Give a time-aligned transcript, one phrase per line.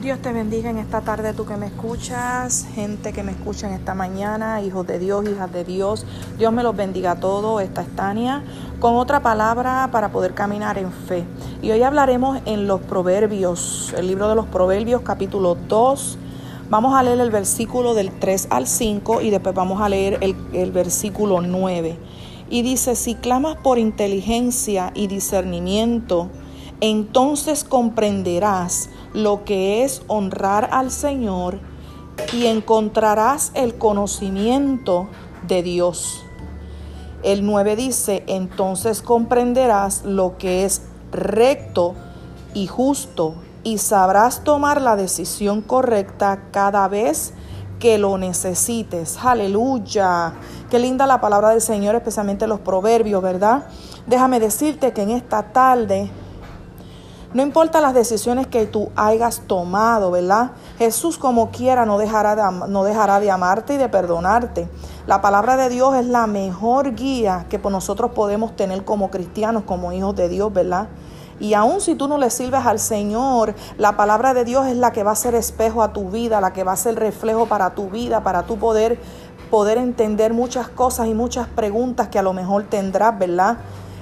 [0.00, 3.74] Dios te bendiga en esta tarde, tú que me escuchas, gente que me escucha en
[3.74, 6.06] esta mañana, hijos de Dios, hijas de Dios.
[6.38, 7.60] Dios me los bendiga a todos.
[7.60, 8.44] Esta es Tania
[8.78, 11.24] con otra palabra para poder caminar en fe.
[11.62, 16.18] Y hoy hablaremos en los Proverbios, el libro de los Proverbios, capítulo 2.
[16.70, 20.36] Vamos a leer el versículo del 3 al 5 y después vamos a leer el,
[20.52, 21.98] el versículo 9.
[22.50, 26.30] Y dice, si clamas por inteligencia y discernimiento,
[26.80, 31.58] entonces comprenderás lo que es honrar al Señor
[32.32, 35.08] y encontrarás el conocimiento
[35.46, 36.24] de Dios.
[37.22, 41.94] El 9 dice, entonces comprenderás lo que es recto
[42.54, 47.32] y justo y sabrás tomar la decisión correcta cada vez
[47.80, 49.18] que lo necesites.
[49.22, 50.34] Aleluya.
[50.70, 53.66] Qué linda la palabra del Señor, especialmente los proverbios, ¿verdad?
[54.06, 56.10] Déjame decirte que en esta tarde
[57.34, 60.52] no importa las decisiones que tú hayas tomado, ¿verdad?
[60.78, 64.66] Jesús como quiera no dejará, de, no dejará de amarte y de perdonarte.
[65.06, 69.92] La palabra de Dios es la mejor guía que nosotros podemos tener como cristianos, como
[69.92, 70.88] hijos de Dios, ¿verdad?
[71.38, 74.92] Y aun si tú no le sirves al Señor, la palabra de Dios es la
[74.92, 77.74] que va a ser espejo a tu vida, la que va a ser reflejo para
[77.74, 78.98] tu vida, para tu poder
[79.50, 83.58] poder entender muchas cosas y muchas preguntas que a lo mejor tendrás, ¿verdad?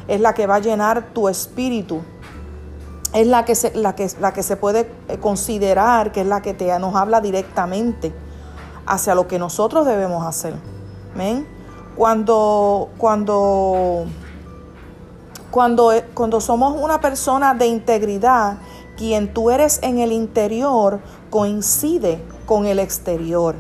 [0.08, 2.02] Es la que va a llenar tu espíritu
[3.17, 6.42] es la que se, la que, la que se puede eh, considerar que es la
[6.42, 8.12] que te, nos habla directamente
[8.84, 10.55] hacia lo que nosotros debemos hacer.
[11.97, 14.05] Cuando, cuando,
[15.50, 18.59] cuando, eh, cuando somos una persona de integridad,
[18.98, 21.00] quien tú eres en el interior
[21.31, 23.55] coincide con el exterior.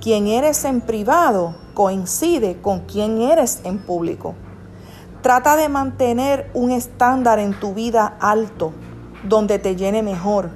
[0.00, 4.34] Quien eres en privado coincide con quien eres en público.
[5.28, 8.72] Trata de mantener un estándar en tu vida alto,
[9.24, 10.48] donde te llene mejor.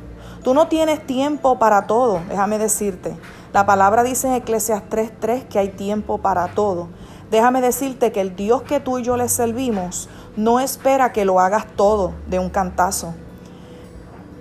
[0.43, 3.15] Tú no tienes tiempo para todo, déjame decirte.
[3.53, 6.89] La palabra dice en Eclesias 3:3 que hay tiempo para todo.
[7.31, 11.39] Déjame decirte que el Dios que tú y yo le servimos no espera que lo
[11.39, 13.13] hagas todo de un cantazo,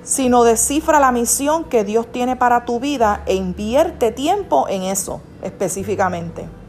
[0.02, 5.20] sino descifra la misión que Dios tiene para tu vida e invierte tiempo en eso
[5.42, 6.61] específicamente.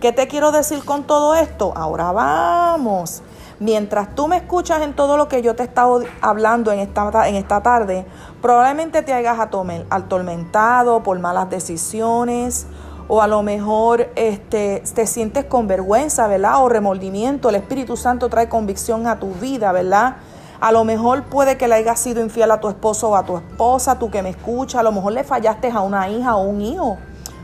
[0.00, 1.72] ¿Qué te quiero decir con todo esto?
[1.74, 3.22] Ahora vamos.
[3.58, 7.26] Mientras tú me escuchas en todo lo que yo te he estado hablando en esta,
[7.26, 8.04] en esta tarde,
[8.42, 12.66] probablemente te hayas atormentado por malas decisiones
[13.08, 16.62] o a lo mejor este, te sientes con vergüenza, ¿verdad?
[16.62, 17.48] O remordimiento.
[17.48, 20.16] El Espíritu Santo trae convicción a tu vida, ¿verdad?
[20.60, 23.38] A lo mejor puede que le hayas sido infiel a tu esposo o a tu
[23.38, 24.80] esposa, tú que me escuchas.
[24.80, 26.98] A lo mejor le fallaste a una hija o un hijo.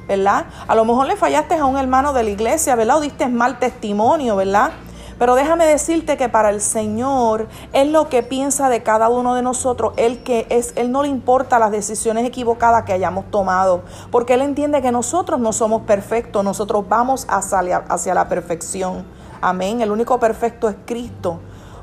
[0.08, 0.46] ¿Verdad?
[0.66, 2.98] A lo mejor le fallaste a un hermano de la iglesia, ¿verdad?
[2.98, 4.72] O diste mal testimonio, ¿verdad?
[5.18, 9.42] Pero déjame decirte que para el Señor, Él lo que piensa de cada uno de
[9.42, 14.34] nosotros, Él que es, Él no le importa las decisiones equivocadas que hayamos tomado, porque
[14.34, 19.04] Él entiende que nosotros no somos perfectos, nosotros vamos hacia, hacia la perfección.
[19.40, 19.80] Amén.
[19.80, 21.38] El único perfecto es Cristo,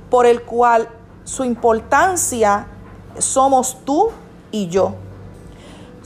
[0.09, 0.89] por el cual
[1.23, 2.67] su importancia
[3.19, 4.09] somos tú
[4.51, 4.95] y yo.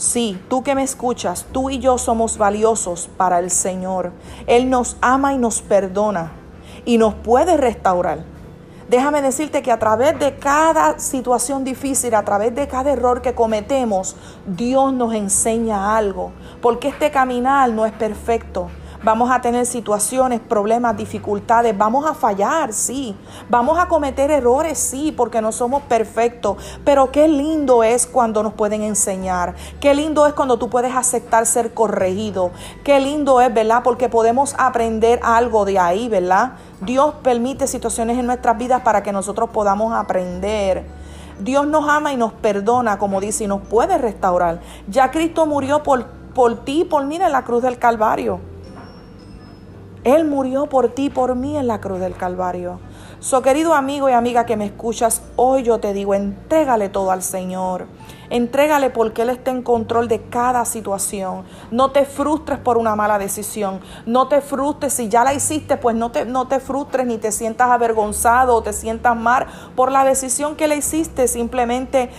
[0.04, 4.12] Sí, tú que me escuchas, tú y yo somos valiosos para el Señor.
[4.48, 6.34] Él nos ama y nos perdona
[6.84, 8.26] y nos puede restaurar.
[8.90, 13.34] Déjame decirte que a través de cada situación difícil, a través de cada error que
[13.34, 18.68] cometemos, Dios nos enseña algo, porque este caminar no es perfecto,
[19.04, 21.78] Vamos a tener situaciones, problemas, dificultades.
[21.78, 23.14] Vamos a fallar, sí.
[23.50, 26.56] Vamos a cometer errores, sí, porque no somos perfectos.
[26.86, 29.56] Pero qué lindo es cuando nos pueden enseñar.
[29.82, 32.52] Qué lindo es cuando tú puedes aceptar ser corregido.
[32.86, 33.82] Qué lindo es, ¿verdad?
[33.84, 36.54] Porque podemos aprender algo de ahí, ¿verdad?
[36.80, 40.86] Dios permite situaciones en nuestras vidas para que nosotros podamos aprender.
[41.40, 44.62] Dios nos ama y nos perdona, como dice, y nos puede restaurar.
[44.88, 48.53] Ya Cristo murió por, por ti y por mí en la cruz del Calvario.
[50.04, 52.80] Él murió por ti, por mí en la cruz del Calvario.
[53.20, 57.24] So, querido amigo y amiga que me escuchas, hoy yo te digo, entrégale todo al
[57.24, 57.88] Señor.
[58.30, 61.44] Entrégale porque Él está en control de cada situación.
[61.72, 63.80] No te frustres por una mala decisión.
[64.06, 67.32] No te frustres si ya la hiciste, pues no te, no te frustres ni te
[67.32, 71.30] sientas avergonzado o te sientas mal por la decisión que le hiciste.
[71.30, 72.10] Simplemente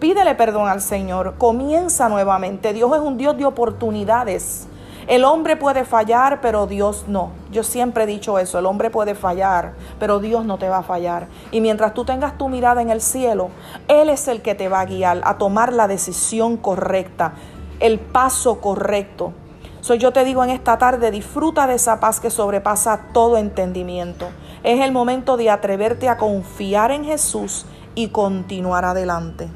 [0.00, 1.36] pídele perdón al Señor.
[1.38, 2.74] Comienza nuevamente.
[2.74, 4.66] Dios es un Dios de oportunidades.
[5.06, 7.30] El hombre puede fallar, pero Dios no.
[7.50, 10.82] Yo siempre he dicho eso, el hombre puede fallar, pero Dios no te va a
[10.82, 11.26] fallar.
[11.50, 13.50] Y mientras tú tengas tu mirada en el cielo,
[13.88, 17.34] Él es el que te va a guiar a tomar la decisión correcta,
[17.80, 19.32] el paso correcto.
[19.80, 24.28] So, yo te digo en esta tarde, disfruta de esa paz que sobrepasa todo entendimiento.
[24.62, 27.66] Es el momento de atreverte a confiar en Jesús
[27.96, 29.48] y continuar adelante.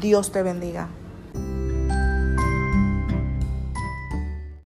[0.00, 0.88] Dios te bendiga.